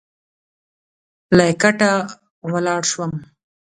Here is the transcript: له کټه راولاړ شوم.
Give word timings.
له 1.37 1.45
کټه 1.61 1.91
راولاړ 2.49 2.81
شوم. 2.91 3.11